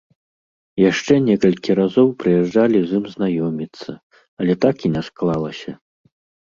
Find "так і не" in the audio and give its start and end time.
4.67-5.01